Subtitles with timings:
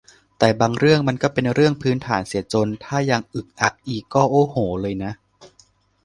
[0.39, 5.11] แต่บางเรื่องมันก็เป็นเรื่องพื้นฐานเสียจน ถ้ายังอึกอักอีก ก็ โอ้โห เลยนะ